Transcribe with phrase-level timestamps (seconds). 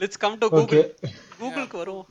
[0.00, 0.84] Let's come to Google
[1.40, 2.04] கூகுளுக்கு வரும்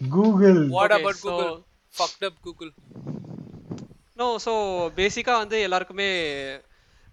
[0.00, 1.52] Google what so- Google
[1.94, 2.72] fact up Google
[4.16, 4.52] no so
[4.96, 6.08] பேசிக்கா வந்து எல்லாருக்குமே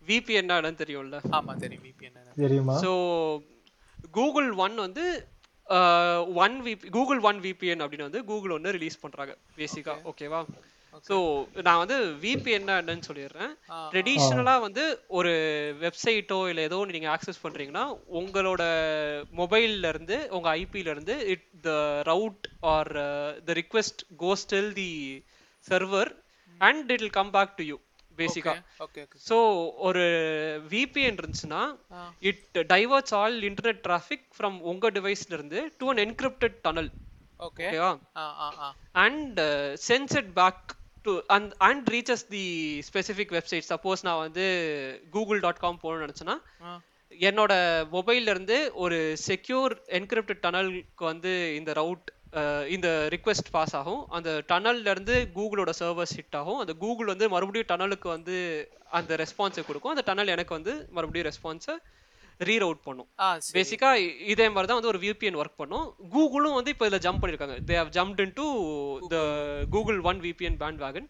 [0.08, 1.18] விபிஎன் என்னன்னு தெரியும்ல?
[1.32, 1.84] ஆமா தெரியும்.
[1.86, 2.74] VPN என்ன தெரியுமா?
[2.84, 2.92] ஸோ
[4.14, 5.04] கூகுள் ஒன் வந்து
[6.38, 10.40] one VP Google one VPN அப்படின்னு வந்து கூகுள் ஒன்று ரிலீஸ் பண்றாங்க பேசிக்கா ஓகேவா
[11.08, 11.18] ஸோ
[11.64, 13.52] நான் வந்து விபிஎன் என்னன்னு சொல்லிடுறேன்.
[13.70, 14.84] ஆ, ட்ரெடிஷ்னலா வந்து
[15.18, 15.32] ஒரு
[15.82, 17.86] வெப்சைட்டோ இல்லை ஏதோ ஒன்று நீங்க ஆக்சஸ் பண்றீங்கன்னா
[18.20, 18.64] உங்களோட
[19.36, 21.72] மொபைல்ல இருந்து உங்க ஐபில இருந்து it the
[22.10, 22.92] route or
[23.46, 24.92] the request goes till the
[25.66, 26.12] server
[26.62, 27.78] and it will come back to you
[28.18, 28.54] பேசிக்கா
[29.24, 29.38] ஸோ
[29.84, 30.04] ஒரு
[30.72, 31.62] விபிஎன் இருந்துச்சுன்னா.
[32.30, 36.92] It diverts all internet traffic from உங்க டிவைஸ்ல இருந்து to an encrypted tunnel
[37.40, 37.92] okay ஓகேவா
[39.04, 39.40] and
[39.86, 40.64] sends it back
[41.04, 42.46] to and and reaches the
[42.90, 44.46] specific website suppose நான் வந்து
[45.16, 46.38] Google dot com போகணும்னு நினச்சேன்னா
[47.12, 47.54] என்னோட
[47.96, 52.08] மொபைல்ல இருந்து ஒரு செக்யூர் என்கிரிப்டட் டனலுக்கு வந்து இந்த ரவுட்
[52.76, 54.00] இந்த ரிக்வெஸ்ட் பாஸ் ஆகும்.
[54.10, 56.60] அந்த டனல்ல இருந்து கூகுளோட சர்வர்ஸ் ஹிட் ஆகும்.
[56.62, 58.38] அந்த கூகுள் வந்து மறுபடியும் டனலுக்கு வந்து
[59.00, 59.94] அந்த ரெஸ்பான்ஸை கொடுக்கும்.
[59.96, 61.76] அந்த டனல் எனக்கு வந்து மறுபடியும் ரெஸ்பான்ஸை
[62.50, 63.08] ரீரவுட் பண்ணும்.
[63.58, 63.90] பேசிக்கா
[64.34, 65.86] இதே மாதிரி தான் வந்து ஒரு விபிஎன் ஒர்க் பண்ணும்.
[66.16, 68.48] கூகுளும் வந்து இப்போ இதில் ஜம்ப் பண்ணியிருக்காங்க they have jumped into
[69.14, 69.20] the
[69.76, 71.08] Google one VPN bandwagon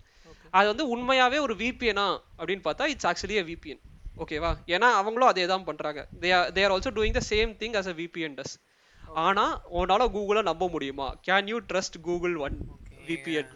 [0.60, 2.08] அது வந்து உண்மையாவே ஒரு விபிஎனா
[2.40, 3.82] அப்படின்னு பார்த்தா இட்ஸ் ஆக்சுவலி a விபிஎன்
[4.24, 6.00] ஓகேவா ஏன்னா அவங்களும் அதே தான் பண்றாங்க.
[6.24, 8.54] They they are also doing the same thing as a VPN does
[9.26, 9.46] ஆனா
[9.80, 11.08] உன்னால கூகுளை நம்ப முடியுமா?
[11.28, 12.58] Can you trust Google one
[13.10, 13.52] VPN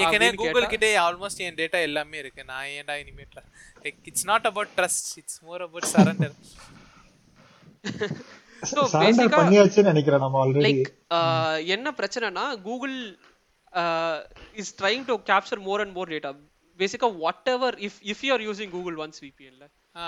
[0.00, 2.42] ஏற்கனவே கூகுள் கிட்டே ஆல்மோஸ்ட் என் டேட்டா எல்லாமே இருக்கு.
[2.50, 3.40] நான் ஏன்டா இனிமேட்ல
[3.84, 6.36] like it's not about trust it's more about surrender
[8.71, 10.87] so surrender பேசிக்கா பண்ணியாச்சுன்னு நினைக்கிறேன் நம்ம ஆல்ரெடி லைக்
[11.75, 12.95] என்ன பிரச்சனைனா Google
[14.61, 16.31] is trying to capture more and more data
[16.79, 17.09] பேசிக்கா
[17.55, 20.07] whatever if if you are using Google once விபிஎன்ல ah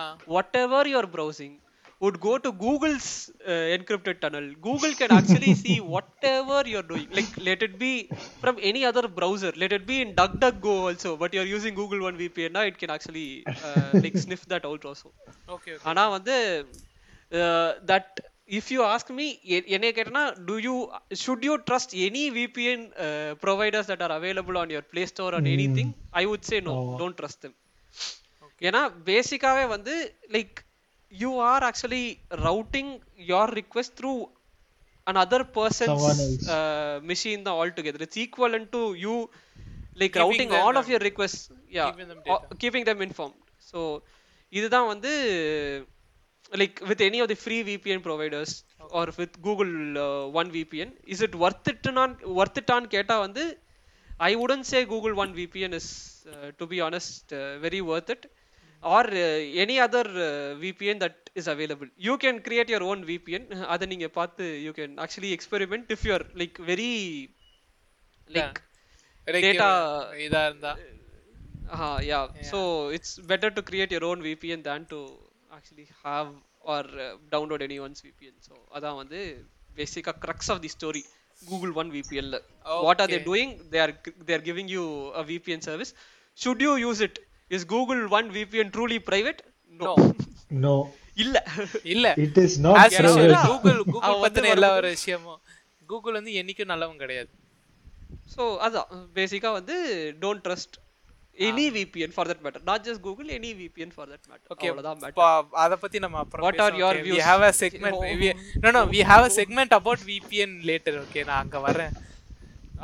[0.66, 1.56] whatever you are browsing
[2.02, 3.08] would go to Google's
[3.46, 4.46] uh, encrypted tunnel.
[4.62, 7.08] Google can actually see whatever you're doing.
[7.12, 8.10] Like, let it be
[8.44, 9.52] from any other browser.
[9.56, 11.18] Let it be in DuckDuckGo also.
[11.18, 14.86] But you're using Google One VPN now, it can actually uh, like sniff that out
[14.92, 15.10] also.
[15.56, 16.36] Okay okay ஆனா வந்து
[17.91, 18.15] that
[18.51, 19.27] if you ask me
[19.75, 20.75] என்னைய கேட்டனா to you
[21.25, 22.85] should you trust any VPN
[23.45, 27.19] providers that are available on your Play Store on anything I would say no don't
[27.21, 27.57] trust them
[28.63, 29.95] ஏன்னா பேசிக்காவே வந்து
[30.37, 30.59] like
[31.13, 32.05] you are actually
[32.47, 32.93] routing
[33.33, 34.15] your request through
[35.07, 36.45] another person's Someone else.
[36.49, 39.17] uh, machine the altogether it's equivalent to you
[39.97, 43.01] like Giving routing them all of the- your requests yeah giving them or keeping them
[43.03, 43.81] informed so
[44.53, 45.13] இதுதான் வந்து
[46.53, 51.23] like with any of the free VPN providers or with Google uh, One VPN, is
[51.23, 53.23] it worth it on worth it on Keta?
[53.23, 53.57] On the,
[54.21, 58.31] I wouldn't say Google One VPN is, uh, to be honest, uh, very worth it,
[58.83, 61.87] or uh, any other uh, VPN that is available.
[61.97, 63.65] You can create your own VPN.
[63.69, 63.87] Other
[64.67, 67.31] you can actually experiment if you're like very,
[68.29, 68.61] like,
[69.27, 69.33] yeah.
[69.41, 70.09] data.
[71.71, 72.29] Uh, yeah.
[72.35, 72.43] yeah.
[72.43, 75.24] So it's better to create your own VPN than to
[75.59, 76.31] actually have
[76.73, 79.21] or uh, download anyone's VPN so அதான் வந்து
[79.79, 81.03] basic crux of the story
[81.51, 82.39] Google One VPN ல
[82.89, 83.29] what are they Okay.
[83.31, 83.93] doing they are
[84.27, 84.85] they are giving you
[85.21, 85.91] a VPN service
[86.43, 87.17] should you use it
[87.57, 89.41] is Google One VPN truly private
[89.81, 89.95] no, No.
[90.65, 90.75] No
[91.23, 91.37] இல்ல
[91.93, 92.95] இல்ல it is not
[93.49, 95.41] Google Google வந்து பத்தின எல்லா ஒரு விஷயமும்
[95.91, 97.31] Google வந்து என்னைக்கும் நல்லவன் கிடையாது
[98.35, 98.89] so அதான்
[99.19, 99.77] பேசிக்கா வந்து
[100.23, 100.73] don't trust
[101.39, 102.61] any VPN for that matter.
[102.65, 104.47] Not just Google any VPN for that matter.
[104.53, 107.05] Okay அவ்வளவுதான் அத பத்தி நம்ம அப்புறம் What are பேசுவோம், your okay?
[107.05, 107.25] we views?
[107.25, 108.17] have a segment Oh.
[108.21, 108.29] we,
[108.65, 111.25] no no we have a segment about VPN later okay?
[111.31, 111.95] நான் அங்க வரேன்.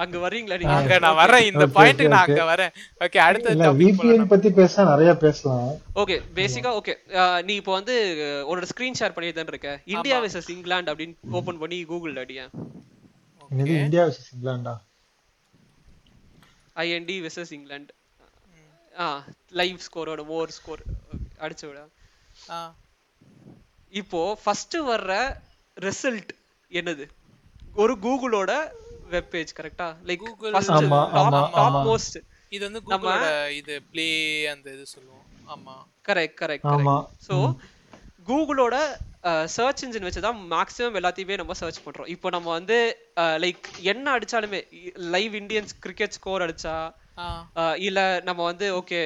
[0.03, 2.27] அங்க வர்றீங்களா அங்க நீங்க நான் வரேன் இந்த Okay, பாயிண்ட்க்கு நான்.
[2.29, 2.73] அங்க வரேன்.
[3.07, 5.71] ஓகே அடுத்த டாபிக் விபிஎன் பத்தி பேச நிறைய பேசலாம்.
[6.03, 6.95] ஓகே பேசிக்கா ஓகே
[7.49, 7.95] நீ இப்போ வந்து
[8.53, 12.53] ஒரு ஸ்கிரீன் ஷேர் பண்ணி தான் இருக்க இந்தியா வெர்சஸ் இங்கிலாந்து அப்படின்னு ஓபன் பண்ணி கூகுள் அடியேன்
[13.63, 14.75] இது இந்தியா வர்சஸ் இங்கிலாண்டா
[16.77, 17.93] ஐஎன்டி வெர்சஸ் இங்கிலாந்து
[19.61, 20.83] லைவ் ஸ்கோரோட ஓவர் ஸ்கோர்
[21.45, 21.81] அடிச்சு விட.
[23.93, 25.13] இப்போ ஃபர்ஸ்ட் வர்ற
[25.77, 26.33] ரிசல்ட்
[26.71, 27.05] என்னது?
[27.77, 28.53] ஒரு கூகுளோட
[29.15, 30.25] வெப் பேஜ் கரெக்டா லைக்
[30.81, 31.81] ஆமா, டாப் ஆமா.
[31.89, 32.19] மோஸ்ட்
[32.53, 33.27] இது வந்து கூகுளோட
[33.61, 34.09] இது ப்ளே
[34.53, 35.25] அந்த இது சொல்லுவோம்.
[35.55, 35.77] ஆமா.
[36.09, 36.69] Correct correct.
[37.27, 37.35] ஸோ
[38.29, 38.77] கூகுளோட
[39.55, 42.11] சர்ச் இன்ஜின் வச்சு தான் மேக்ஸிமம் எல்லாத்தையுமே நம்ம சர்ச் பண்றோம்.
[42.15, 42.77] இப்போ நம்ம வந்து
[43.45, 44.61] லைக் என்ன அடிச்சாலுமே
[45.15, 46.75] லைவ் இந்தியன்ஸ் கிரிக்கெட் ஸ்கோர் அடிச்சா
[47.19, 47.27] ஆ.
[47.57, 49.01] அஹ், இல்ல நம்ம வந்து ஓகே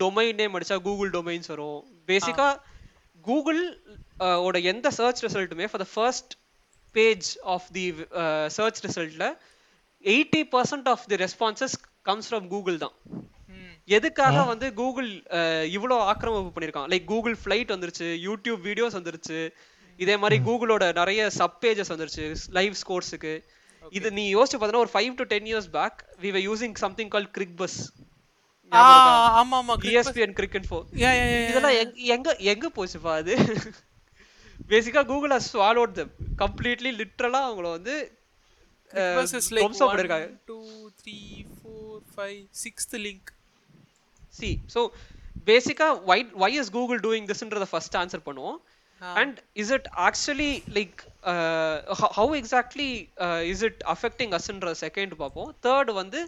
[0.00, 1.80] டொமைன் நேம் அடிச்சா கூகுள் டொமைன்ஸ் வரும்.
[2.08, 2.48] பேசிக்கா
[3.24, 3.62] கூகுள்
[4.44, 6.32] ஓட எந்த search ரிசல்ட்டுமே for the first
[6.94, 7.84] page of the
[8.56, 9.26] search ரிசல்ட்ல
[10.04, 11.76] eighty percent of the responses
[12.06, 12.94] comes from Google தான்.
[13.54, 13.74] ம்.
[13.88, 15.10] எதுக்காக வந்து கூகுள்
[15.76, 19.38] இவ்வளோ ஆக்கிரமிப்பு பண்ணியிருக்கான் லைக் கூகுள் ஃப்ளைட் வந்துருச்சு யூடியூப் வீடியோஸ் வந்துருச்சு
[19.98, 23.34] இதே மாதிரி கூகுளோட நிறைய சப் பேஜஸ் வந்துருச்சு லைவ் ஸ்கோர்ஸுக்கு
[23.98, 27.28] இது நீ யோசிச்சு பார்த்தனா ஒரு five to ten years back we were using something called
[27.62, 27.78] Cricbuzz
[29.40, 30.78] ஆமா ஆமா இஎஸ்பிஎன் கிரிக் இன்ஃபோ
[31.50, 31.76] இதெல்லாம்
[32.14, 33.34] எங்க எங்க போச்சுப்பா அது?
[34.70, 36.10] பேசிக்கா Google has swallowed them.
[36.42, 37.94] Completely லிட்டரலா அவங்கள வந்து
[39.66, 40.64] one, பண்ணிருக்காங்க two,
[41.00, 41.26] three,
[41.60, 43.24] four, five, sixth link.
[44.38, 44.82] See so
[45.48, 48.58] பேசிக்கா why why is Google doing திஸ்ன்றத first answer பண்ணுவோம்.
[49.16, 50.98] And is it actually like
[52.16, 52.90] how exactly
[53.52, 56.20] is it affecting அஸ்ன்ற second பார்ப்போம் third வந்து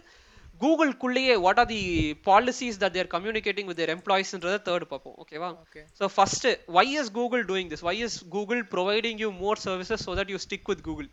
[0.61, 1.81] கூகுள்குள்ளேயே what are the
[2.27, 5.83] policies that they're communicating with their எம்ப்ளாயிஸ்ன்றத third பார்ப்போம் ஓகேவா Okay.
[5.99, 10.13] So first why is Google doing this why is Google providing you more services so
[10.19, 11.09] that you stick with Google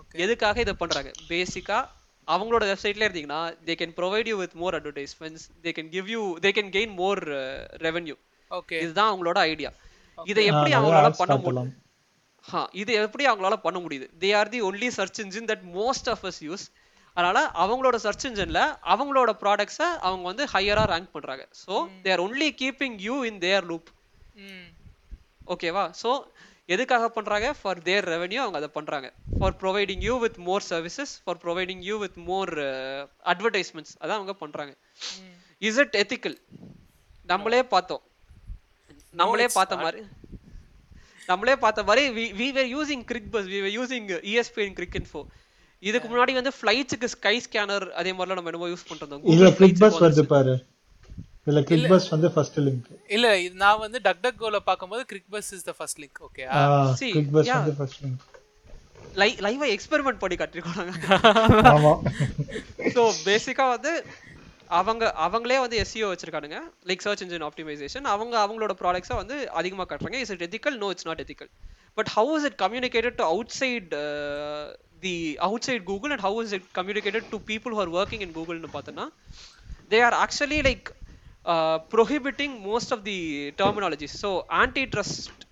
[0.00, 0.18] Okay.
[0.24, 1.10] எதுக்காக இதை பண்றாங்க?
[1.30, 1.78] பேசிக்கா
[2.28, 6.50] அவங்களோட வெப்சைட்ல இருந்தீங்கன்னா they can provide you with more advertisements they can give you they
[6.56, 7.20] can gain more
[7.84, 8.16] revenue
[8.50, 8.78] Okay.
[8.84, 9.70] இதுதான் அவங்களோட idea
[10.26, 11.34] இதை எப்படி அவங்களால பண்ண.
[11.38, 11.74] முடியும்
[12.48, 14.06] ஹா இது எப்படி அவங்களால பண்ண முடியுது?
[14.22, 16.64] They are the only search engine that most of us use
[17.16, 18.60] அதனால அவங்களோட சர்ச் இன்ஜின்ல
[18.92, 21.44] அவங்களோட ப்ராடக்ட்ஸை அவங்க வந்து ஹையரா ரேங்க் பண்றாங்க.
[21.62, 21.74] So
[22.04, 23.88] they are only keeping you in their loop.
[25.46, 26.10] ஓகேவா ஸோ
[26.68, 27.46] எதுக்காக பண்றாங்க?
[27.60, 29.08] ஃபார் தேர் ரெவென்யூ அவங்க அதை பண்றாங்க.
[29.40, 32.52] For providing you with more services for providing you with more
[33.32, 34.72] advertisements அதான் அவங்க பண்றாங்க.
[35.62, 36.36] இஸ் இட் எத்திக்கல்
[37.28, 38.02] நம்மளே பார்த்தோம்.
[39.14, 40.00] நம்மளே பார்த்த மாதிரி.
[41.28, 42.02] நம்மளே பார்த்த மாதிரி
[42.38, 45.20] we were using Cricbuzz we were using ESPN Cricinfo
[45.82, 49.80] இதுக்கு முன்னாடி வந்து ஃபிளைட்ஸுக்கு ஸ்கை ஸ்கேனர் அதே மாதிரிலாம் நம்ம என்னமோ யூஸ் பண்ணிட்டு இதுல இருந்தோம் கிளிக்
[49.82, 50.54] பஸ் வருது பாரு.
[51.46, 55.50] இதுல கிளிக் பஸ் வந்து ஃபர்ஸ்ட் லிங்க் இல்ல இது நான் வந்து டக் டக் கோல பாக்கும்போது Cricbuzz
[55.56, 56.44] is the first link okay
[57.00, 57.50] See, Cricbuzz.
[57.54, 58.24] வந்து ஃபர்ஸ்ட் லிங்க்
[59.16, 60.92] லை லைவா எக்ஸ்பெரிமெண்ட் பண்ணி காட்டிருக்காங்க
[61.72, 61.92] ஆமா.
[62.96, 63.92] ஸோ பேசிக்கா வந்து
[64.78, 66.58] அவங்க அவங்களே வந்து எஸ்சிஓ வச்சிருக்கானுங்க.
[66.88, 70.20] லைக் சர்ச் இன்ஜின் ஆப்டிமைசேஷன் அவங்க அவங்களோட ப்ராடக்ட்ஸை வந்து அதிகமாக காட்டுறாங்க.
[70.24, 71.50] Is it ethical no it's not ethical
[71.98, 73.24] but how is it communicated to
[73.60, 73.94] outside
[75.06, 75.14] the
[75.68, 79.06] outside Google and how is it communicated to people who are working in கூகுள்னு பார்த்தோன்னா
[79.92, 80.88] they are actually like
[81.94, 83.18] prohibiting most of the
[83.60, 84.30] terminologies so
[84.94, 85.44] antitrust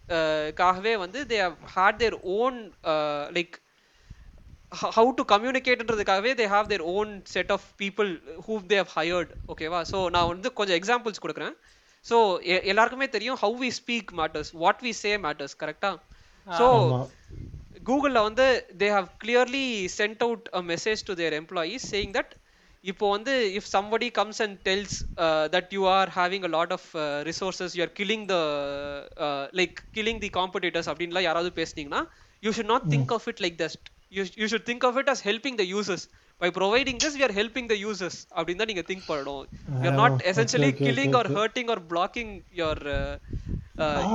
[0.61, 2.59] காகவே வந்து they have had their own
[3.39, 3.55] like
[4.73, 8.11] how to கம்யூனிகேட்ன்றதுக்காகவே they have their own set of people
[8.47, 11.55] who they have hired ஓகேவா so நான் வந்து கொஞ்சம் examples கொடுக்குறேன்.
[12.07, 12.17] So
[12.71, 15.91] எல்லாருக்குமே தெரியும் how we speak matters what we say matters கரெக்டா
[16.47, 16.67] so
[17.83, 18.47] கூகுளில் வந்து
[18.83, 19.67] they have clearly
[19.99, 22.33] sent out a message to their employees saying that
[22.85, 24.97] இப்போ வந்து if somebody comes and tells
[25.55, 26.89] that you are having a lot of
[27.31, 28.37] resources you are killing the
[29.61, 32.03] like killing the competitors அப்படின்லாம் யாராவது பேசுனீங்கன்னா
[32.43, 33.87] you should not think of it like thus
[34.17, 36.05] you you should think of it as helping the users
[36.41, 39.45] by providing this we are helping the users அப்படின்னு தான் நீங்க think பண்ணணும்.
[39.83, 41.31] You are not essentially killing or.
[41.39, 42.33] Hurting or blocking
[42.63, 42.83] your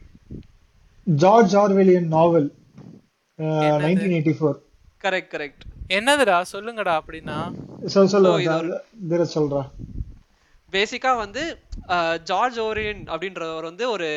[1.21, 2.47] George Orwellian novel
[3.85, 4.57] nineteen eighty four
[5.03, 5.63] correct correct
[5.97, 6.37] என்னதுடா?
[6.51, 6.95] சொல்லுங்கடா
[7.85, 8.77] இது சொல்ல
[9.11, 9.61] தீரஜ் சொல்றா.
[10.73, 11.43] பேசிக்கா வந்து
[12.27, 14.07] ஜார்ஜ் ஓரியன் அப்படின்றவர் வந்து ஒரு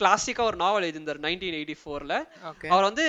[0.00, 2.14] கிளாசிக்கா ஒரு நாவல் எழுதியிருந்தார் நைன்டீன் எயிட்டி ஃபோர்ல
[2.70, 3.06] அவர் வந்து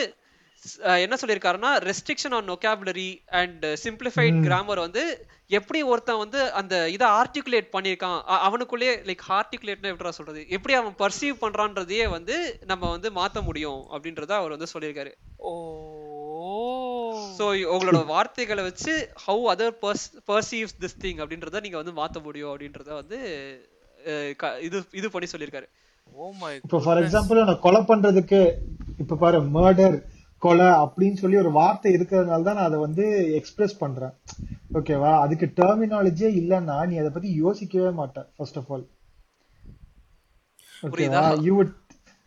[0.83, 3.07] அஹ், என்ன சொல்லியிருக்காருன்னா restriction on vocabulary
[3.37, 5.03] and simplified grammar வந்து
[5.51, 10.41] எப்படி ஒருத்தன் வந்து அந்த இதை ஆர்டிகுலேட் பண்ணியிருக்கான் அவனுக்குள்ளேயே லைக் ஆர்டிகுலேட்னா எப்படிடா சொல்றது?
[10.55, 12.35] எப்படி அவன் பர்சீவ் பண்றான்றதையே வந்து
[12.69, 15.11] நம்ம வந்து மாத்த முடியும் அப்படின்றத அவர் வந்து சொல்லியிருக்காரு.
[15.43, 15.51] ஓ
[17.39, 18.93] ஸோ உங்களோட வார்த்தைகளை வச்சு
[19.25, 23.19] how other per perceives this thing அப்படின்றத நீங்க வந்து மாத்த முடியும் அப்படின்றத வந்து
[24.67, 25.67] இது இது பண்ணி சொல்லியிருக்காரு.
[26.21, 28.39] ஓ மை இப்போ ஃபார் எக்ஸாம்பிள் நான் கொலை பண்றதுக்கு
[29.03, 29.97] இப்ப பாரு மர்டர்
[30.41, 33.03] கொலை அப்படின்னு சொல்லி ஒரு வார்த்தை இருக்கிறதுனால தான் நான் அதை வந்து
[33.39, 34.13] எக்ஸ்பிரஸ் பண்றேன்.
[34.79, 38.85] ஓகேவா அதுக்கு டெர்மினாலஜியே இல்லைன்னா நீ அதை பத்தி யோசிக்கவே மாட்ட ஃபர்ஸ்ட் ஆஃப் ஆல்
[40.83, 41.21] ஓகேவா புரியுதா?
[41.47, 41.73] You would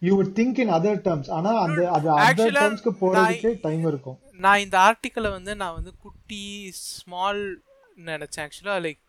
[0.07, 4.19] you would think in other terms ஆனா அந்த அது அதர் Actually, டேர்ம்ஸ்க்கு போறதுக்கு டைம் இருக்கும்
[4.45, 6.43] நான் இந்த ஆர்டிக்கலை வந்து நான் வந்து குட்டி
[6.91, 7.43] ஸ்மால்
[8.09, 9.01] நினைச்சேன் ஆக்சுவலா like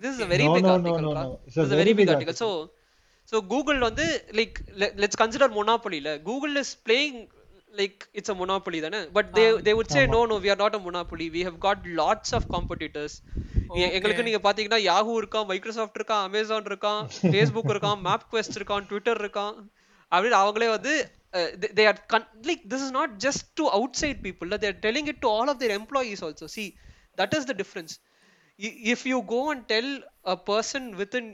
[0.00, 1.22] this is a very No, big no, no, article no, ரா.
[1.24, 1.32] no.
[1.46, 2.48] It's a This is a very very big big article so
[3.32, 7.16] so google வந்து like le- let's consider monopoly ல google is playing
[7.74, 10.74] like it's a monopoly தானே but they they would say no no we are not
[10.74, 13.12] a monopoly we have got lots of competitors
[13.80, 18.86] எ- எங்களுக்கு நீங்க பாத்தீங்கன்னா Yahoo இருக்கான் Microsoft இருக்கான் Amazon இருக்கான் Facebook இருக்கான் மேப் குவெஸ்ட் இருக்கான்
[18.90, 19.54] ட்விட்டர் இருக்கான்
[20.11, 20.93] அப்படின்னு அவங்களே வந்து
[21.79, 22.01] they are
[22.49, 23.65] like this is not just to
[24.03, 26.65] outside people they're telling it to all of their employees also see
[27.17, 27.95] that is the difference
[28.93, 29.87] if you go and tell
[30.25, 31.25] a person within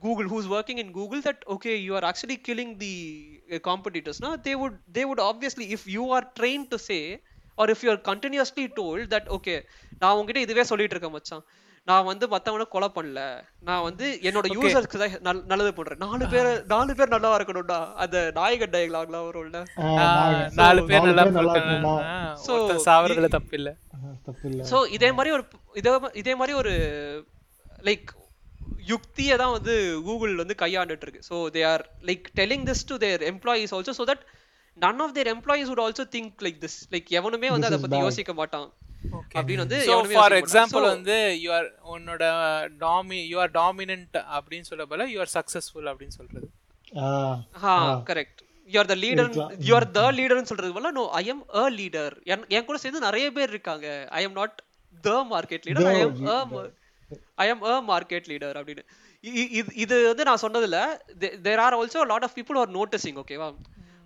[0.00, 2.94] google who's working in google that okay you are actually killing the
[3.52, 7.02] uh, competitors now they would they would obviously if you are trained to say
[7.58, 9.54] or if you are continuously told that okay
[10.00, 11.42] நான் உங்ககிட்ட இதுவே சொல்லிட்டு இருக்கேன் மச்சான்
[11.87, 13.19] நான் வந்து மத்தவனை கொலை பண்ணல.
[13.61, 15.99] நான் வந்து என்னோட யூசர்ஸ்க்கு தான் நல்- நல்லது பண்றேன்.
[16.03, 17.77] நாலு பேர் நாலு பேர் நல்லா இருக்கணும்டா.
[17.95, 19.59] அந்த நாயகன் டயலாக்லாம் வரும்ல
[20.59, 21.23] நாலு பேர் நல்லா
[21.55, 21.85] இருக்கணும்.
[22.55, 26.73] ஒருத்தன் சாவறதுல தப்பு இல்ல ஆஹ் தப்பு இல்ல சோ இதே மாதிரி ஒரு இதே இதே மாதிரி ஒரு
[27.83, 28.09] லைக்
[28.87, 33.23] யுக்தியை தான் வந்து கூகுள் வந்து கையாண்டுட்டு இருக்கு so they are like telling this to their
[33.29, 34.23] employees also so that
[34.77, 38.33] none of their employees would also think like this like எவனுமே வந்து அதை பத்தி யோசிக்க
[38.33, 38.67] மாட்டான்.
[39.37, 39.79] அப்படின்னு வந்து
[40.15, 40.35] ஃபார்.
[40.41, 42.23] எக்ஸாம்பிள் So, வந்து யூ ஆர் உன்னோட
[42.85, 46.47] டாமி யூ ஆர் டாமினன்ட் அப்படின்னு சொல்ல போல யூ ஆர் சக்சஸ்ஃபுல் அப்படின்னு சொல்றது.
[47.71, 47.73] ஆ
[48.11, 48.41] correct
[48.73, 49.31] you are the leader
[49.69, 52.15] you are the லீடர்னு சொல்றது போல no I am a leader
[52.57, 53.87] என் கூட சேர்ந்து நிறைய பேர் இருக்காங்க.
[54.19, 54.55] I am not
[55.03, 56.15] the market leader I am
[57.43, 58.85] I am a market leader அப்படின்னு.
[59.83, 60.79] இது வந்து நான் சொன்னதுல
[61.45, 63.47] there are also lot of people are noticing ஓகேவா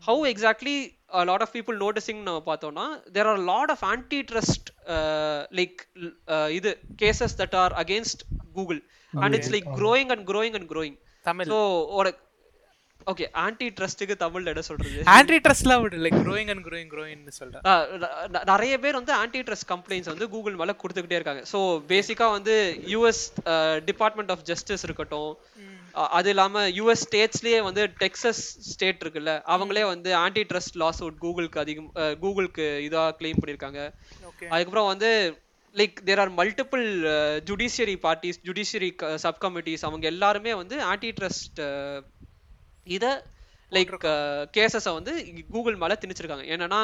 [0.03, 0.75] how exactly
[1.29, 3.83] lot of people noticing நம்ம பார்த்தோம்னா there are lot of
[4.31, 4.70] antitrust
[5.59, 5.79] like
[6.57, 6.71] இது
[7.03, 8.23] cases that are against
[8.57, 8.81] Google
[9.13, 10.97] and it's like growing and growing and growing
[11.29, 11.49] Tamil.
[11.53, 11.59] So
[13.11, 14.99] okay anti ட்ரஸ்ட்டுக்கு தமிழ்ல என்ன சொல்றது?
[15.13, 17.63] Anti ட்ரஸ்ட்லாம் விடு லைக் க்ரோயிங் அண்ட் க்ரோயிங் க்ரோயிங்னு சொல்றேன்
[18.51, 21.43] நிறைய பேர் வந்து ஆன்டி ட்ரஸ்ட் கம்ப்ளைண்ட்ஸ் வந்து கூகுள் மேல கொடுத்துக்கிட்டே இருக்காங்க.
[21.53, 21.59] ஸோ
[21.93, 22.55] பேசிக்கா வந்து
[22.93, 23.23] யூஎஸ்
[23.89, 25.31] டிபார்ட்மெண்ட் ஆஃப் ஜஸ்டிஸ் இருக்கட்டும்.
[26.11, 31.59] அது இல்லாம யூஎஸ் ஸ்டேட்ஸ்லயே வந்து டெக்சஸ் ஸ்டேட் இருக்குல்ல அவங்களே வந்து ஆன்டி ட்ரஸ்ட் லாஸ் அவுட் கூகுளுக்கு
[31.59, 31.89] அதிகம்
[32.23, 33.81] கூகுளுக்கு இதா கிளைம் பண்ணியிருக்காங்க
[34.49, 35.09] அதுக்கப்புறம் வந்து
[35.75, 36.85] like there are multiple
[37.45, 41.61] judiciary parties judiciary sub committees அவங்க எல்லாருமே வந்து ஆன்டி ட்ரஸ்ட்
[42.87, 43.05] இத
[43.71, 43.91] லைக்
[44.53, 45.11] கேசஸை வந்து
[45.49, 46.45] கூகுள் மேல திணிச்சிருக்காங்க.
[46.53, 46.79] என்னன்னா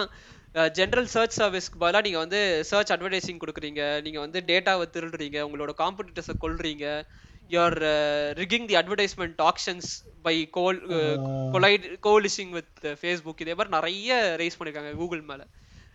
[0.74, 6.36] ஜென்ரல் சர்ச் சர்வீஸ்க்கு பதிலாக நீங்க வந்து சர்ச் அட்வர்டைசிங் கொடுக்குறீங்க நீங்க வந்து டேட்டாவை திருடுறீங்க உங்களோட காம்படிட்டர்ஸை
[7.52, 7.78] கொல்றீங்க you're
[8.38, 10.82] rigging the advertisement auctions by col
[11.52, 15.48] collide colluding with Facebook இதே மாதிரி நிறைய ரைஸ் பண்ணிருக்காங்க கூகுள் மேல.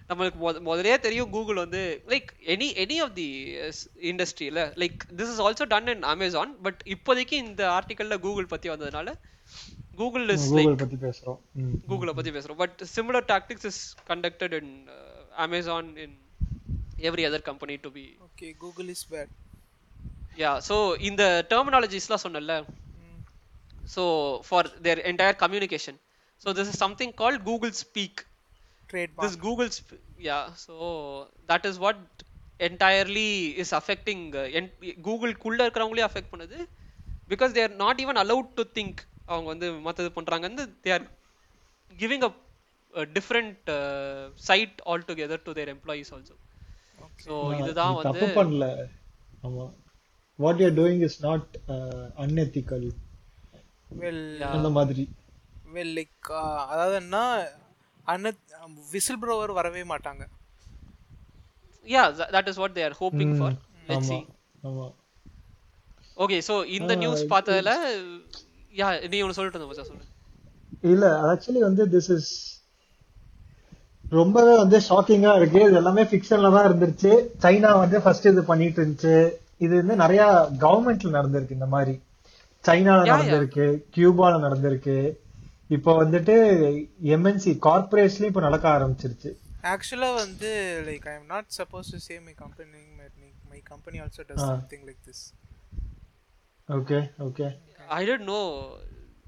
[0.08, 3.56] நம்மளுக்கு மொத முதலே தெரியும் கூகுள் வந்து like any any of the
[4.02, 9.14] இண்டஸ்ட்ரியில like this is also done in Amazon but இப்போதைக்கு இந்த ஆர்டிக்கல்ல கூகுள் பத்தி வந்ததுனால
[9.96, 11.38] கூகுள் இஸ் லைக் கூகுள் பத்தி பேசுறோம்.
[11.88, 12.54] கூகுளை பத்தி பேசுறோம்.
[12.54, 14.86] But similar tactics is conducted in
[15.36, 16.18] Amazon in
[16.98, 19.28] every other company to be okay Google is bad
[20.36, 20.76] yeah so
[21.08, 21.22] இந்த
[21.52, 22.54] டெர்மினாலஜிஸ்லாம் சொன்னல
[23.88, 24.02] so
[24.48, 25.98] for their entire communication
[26.42, 28.20] so this is something call Google speak
[28.90, 30.74] trade this google sp- yeah so
[31.50, 31.98] that is what
[32.60, 33.30] entirely
[33.62, 34.72] is affecting uh, en-
[35.08, 36.58] google குள்ள இருக்கிறவங்களே affect பண்ணுது
[37.28, 38.94] because they are not even allowed to think
[39.28, 41.04] அவங்க வந்து மத்தது பண்றாங்க வந்து they are
[41.90, 42.32] giving a,
[42.94, 46.34] a different uh, site altogether to their employees also
[47.26, 48.66] so இதுதான் வந்து தப்பு பண்ணல
[49.42, 49.66] ஆமா
[50.38, 51.48] what you doing is not
[52.16, 52.86] unethical
[54.00, 55.08] well அந்த மாதிரி.
[55.74, 56.30] வெல் லைக்
[56.66, 57.16] அதாவது என்ன
[58.04, 58.32] அன்ன
[58.90, 60.22] விசில் ப்ரோவர் வரவே மாட்டாங்க.
[61.86, 63.52] Yeah tha- that is what they are hoping for.
[63.88, 64.10] Let's
[64.62, 64.86] ஆமா
[66.16, 67.72] okay so இந்த நியூஸ் பார்த்ததுல
[68.80, 70.04] யா நீ ஒன்று சொல்லிட்டு இருந்த மச்சான் சொல்லு.
[70.82, 72.30] இல்ல ஆக்சுவலி வந்து திஸ் இஸ்
[74.10, 75.60] ரொம்பவே வந்து ஷாக்கிங்கா இருக்கு.
[75.60, 77.12] இது எல்லாமே ஃபிக்ஷன்ல தான் இருந்துருச்சு.
[77.42, 79.16] சைனா வந்து ஃபர்ஸ்ட் இது பண்ணிட்டு இருந்துச்சு.
[79.58, 82.02] இது வந்து நிறைய கவர்மெண்ட்ல நடந்திருக்கு இந்த மாதிரி.
[82.66, 83.04] சைனால.
[83.04, 85.16] நடந்திருக்கு கியூபால நடந்திருக்கு.
[85.68, 86.34] இப்போ வந்துட்டு
[87.04, 89.32] எம்என்சி கார்பரேட்ஸ்லயும் இப்போ நடக்க ஆரம்பிச்சிருச்சு.
[89.62, 92.70] ஆக்சுவலாக வந்து like I am not supposed to say my company
[93.48, 95.34] my company also does something like this
[96.68, 98.68] okay okay I don't know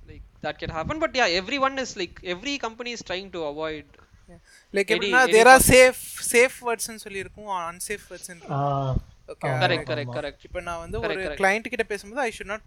[0.07, 3.85] like that can happen, but yeah, everyone is like every company is trying to avoid.
[4.29, 4.35] Like
[4.73, 6.01] Any- எப்படின்னா there are safe
[6.33, 8.95] safe வேர்ட்ஸ்னு சொல்லியிருக்கும் unsafe words
[9.29, 10.41] okay Correct, correct, correct.
[10.49, 11.15] இப்போ நான் வந்து ஒரு.
[11.41, 12.67] Client கிட்ட பேசும்போது I should not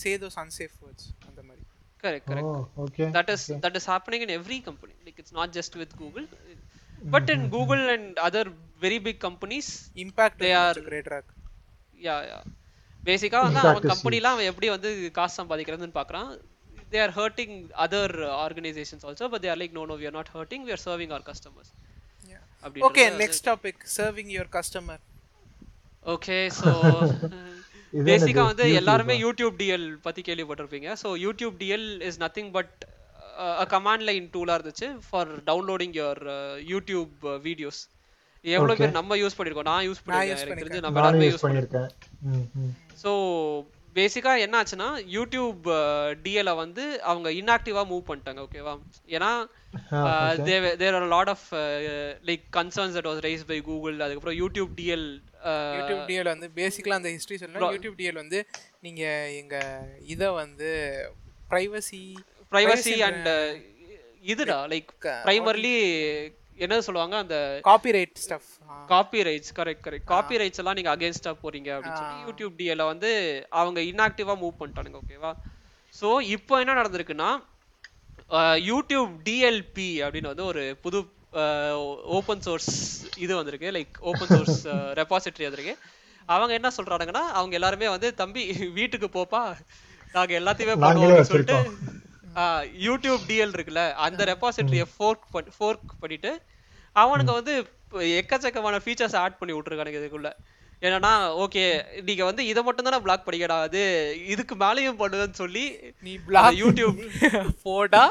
[0.00, 1.62] say those unsafe words அந்த மாதிரி
[2.04, 2.50] Correct, correct.
[2.84, 4.94] Okay That is that is happening in every company.
[5.06, 6.26] Like it's not just with Google,
[7.14, 8.44] but in Google and other
[8.84, 9.68] very big companies,
[10.04, 11.30] impact They are- great rock
[11.98, 12.42] yeah, yeah.
[13.02, 14.88] பேசிக்கா வந்து அவன் கம்பெனிலாம் அவன் எப்படி வந்து
[15.18, 16.30] காசு சம்பாதிக்கிறதுன்னு பார்க்கறான்
[16.92, 17.52] they are hurting
[17.84, 20.72] other uh, organizations also but they are like no no we are not hurting we
[20.76, 21.68] are serving our customers
[22.64, 25.02] அப்படின்றது okay next topic serving your customer
[26.06, 26.70] okay so
[27.92, 28.48] இது பேசிக்கா என்னது?
[28.50, 29.14] வந்து YouTube எல்லாருமே?
[29.24, 32.74] YouTube DL பத்தி கேள்விப்பட்டிருப்பீங்க so YouTube DL is nothing but
[33.56, 36.22] a command line டூலா இருந்துச்சு for downloading your
[36.72, 37.14] YouTube
[37.46, 37.82] videos
[38.44, 38.82] எவ்வளவு Okay.
[38.82, 40.82] பேர் நம்ம யூஸ் பண்ணிருக்கோம் நான் யூஸ் பண்ணிருக்கேன் use எனக்கு தெரிஞ்சு.
[40.84, 41.88] நம்ம எல்லாருமே யூஸ் பண்ணியிருக்கேன்.
[43.02, 43.10] ஸோ
[43.96, 45.66] பேசிக்கா என்ன ஆச்சுன்னா யூடியூப்
[46.24, 48.74] டிஎல வந்து அவங்க இன்ஆக்டிவா மூவ் பண்ணிட்டாங்க ஓகேவா
[49.08, 49.30] ஏன்னா.
[50.80, 51.46] There are lot of
[52.24, 55.06] like concerns that was raise by Google அதுக்கப்புறம் யூடியூப் டிஎல்
[55.78, 58.40] யூடியூப் டிஎல் வந்து பேசிக்கலா அந்த ஹிஸ்டரி சொல்லலாம் யூடியூப் டிஎல் வந்து
[58.80, 59.56] நீங்க எங்க
[60.06, 60.70] இத வந்து
[61.50, 62.02] பிரைவசி
[62.52, 63.30] பிரைவசி அண்ட்
[64.24, 65.74] இதுடா லைக் Like, uh, பிரைமர்லி
[66.64, 67.16] என்ன சொல்லுவாங்க?
[67.24, 67.36] அந்த
[67.68, 68.50] copyright stuff
[68.92, 73.10] copy rights correct correct copy rights எல்லாம் நீங்க அகேன்ஸ்டா போறீங்க அப்படின்னு சொல்லி யூடியூப் டிஎல வந்து
[73.60, 75.32] அவங்க இன்ஆக்டிவா மூவ் பண்ணிட்டானுங்க ஓகேவா
[75.94, 77.30] சோ இப்போ என்ன நடந்திருக்குன்னா
[78.70, 80.98] யூடியூப் டிஎல்பி அப்படின்னு வந்து ஒரு புது
[82.18, 82.72] ஓப்பன் சோர்ஸ்
[83.24, 83.68] இது வந்திருக்கு.
[83.76, 84.60] லைக் ஓப்பன் சோர்ஸ்
[85.00, 85.74] ரெபாசிட்டரி வந்திருக்கு.
[86.28, 88.42] அவங்க என்ன சொல்றானுங்கன்னா அவங்க எல்லாருமே வந்து தம்பி
[88.78, 89.42] வீட்டுக்கு போப்பா.
[90.14, 91.58] நாங்க எல்லாத்தையுமே நாங்களே பண்ணுவோம் அப்படின்னு சொல்லிட்டு
[92.86, 95.26] யூடியூப் டிஎல் இருக்குல்ல அந்த ரெபாசிட்டரியை ஃபோர்க்
[95.56, 96.32] ஃபோர்க் பண்ணிட்டு
[96.96, 100.30] அவனுங்க வந்து இப்ப எக்கச்சக்கமான ஃபீச்சர்ஸ் ஆட் பண்ணி விட்டுருக்கானுங்க இதுக்குள்ள.
[100.82, 101.12] என்னன்னா
[101.44, 101.62] ஓகே
[102.02, 103.82] நீங்க வந்து இதை மட்டும் தானே பிளாக் பண்ணிக்கடா அது
[104.26, 105.64] இதுக்கு மேலேயும் பண்ணுவேன்னு சொல்லி
[106.02, 106.98] நீ பிளாக் யூடியூப்
[107.66, 108.02] போடா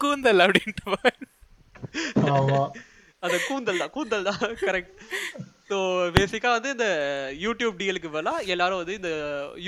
[0.00, 0.96] கூந்தல் அப்படின்ட்டு
[3.22, 4.92] அந்த கூந்தல் தான் கூந்தல் தான் கரெக்ட்
[5.70, 5.78] ஸோ
[6.16, 6.88] பேசிக்காக வந்து இந்த
[7.44, 9.10] யூடியூப் டிஎலுக்கு பதிலாக எல்லாரும் வந்து இந்த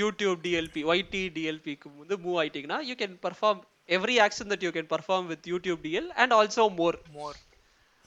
[0.01, 4.91] யூடியூப் டிஎல்பி ஒய்டி டிஎல்பிக்கு வந்து move ஆயிட்டீங்கன்னா you can perform every action that you can
[4.91, 7.37] perform with YouTube DL and also more more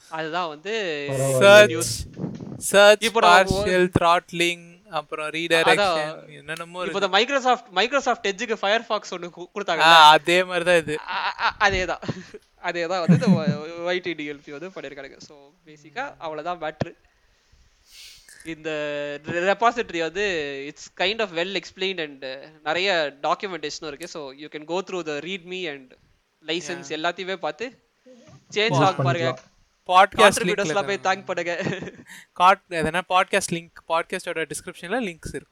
[0.03, 0.75] அதுதான் வந்து
[2.69, 4.65] சர்ச் இப்போ பார்ஷியல் த்ராட்லிங்
[4.99, 10.97] அப்புறம் ரீடைரக்ஷன் என்னென்னமோ இப்போ மைக்ரோசாஃப்ட் மைக்ரோசாஃப்ட் எட்ஜுக்கு ஃபயர் ஃபாக்ஸ் ஒன்று கொடுத்தாங்க அதே மாதிரி தான் இது
[11.67, 12.03] அதேதான்.
[12.65, 13.29] அதேதான் வந்து இந்த
[13.89, 15.35] ஒய்டி டிஎல்பி வந்து பண்ணியிருக்காங்க ஸோ
[15.67, 16.93] பேசிக்காக அவ்வளோதான் மேட்ரு
[18.53, 18.71] இந்த
[19.51, 20.25] ரெபாசிட்டரி வந்து
[20.67, 22.25] it's kind of well explain and
[22.63, 24.09] நிறைய டாக்குமெண்டேஷனும் இருக்கு.
[24.15, 25.93] So you can go through the readme and
[26.45, 27.67] license எல்லாத்தையுமே பார்த்து
[28.55, 29.31] சேஞ்ச் ஆக பாருங்க.
[29.89, 31.25] பாட்காஸ்ட் கான்ட்ரிபியூட்டர்ஸ்லாம் போய் தேங்க்.
[31.31, 31.55] பண்ணுங்க.
[32.33, 35.51] காட் எதனா பாட்காஸ்ட் லிங்க் பாட்காஸ்டோட டிஸ்கிரிப்ஷன்ல லிங்க்ஸ் இருக்கும்.